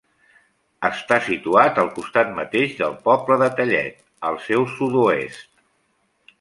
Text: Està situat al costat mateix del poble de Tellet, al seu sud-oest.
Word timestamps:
Està 0.87 1.19
situat 1.25 1.77
al 1.83 1.91
costat 1.99 2.33
mateix 2.41 2.75
del 2.81 2.97
poble 3.11 3.39
de 3.45 3.51
Tellet, 3.61 4.03
al 4.31 4.43
seu 4.49 4.69
sud-oest. 4.77 5.49